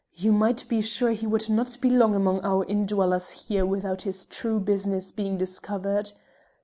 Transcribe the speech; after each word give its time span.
You 0.15 0.31
might 0.31 0.67
be 0.67 0.81
sure 0.81 1.11
he 1.11 1.27
would 1.27 1.47
not 1.47 1.77
be 1.79 1.87
long 1.87 2.15
among 2.15 2.41
our 2.43 2.65
Indwellers 2.65 3.29
here 3.29 3.67
without 3.67 4.01
his 4.01 4.25
true 4.25 4.59
business 4.59 5.11
being 5.11 5.37
discovered. 5.37 6.11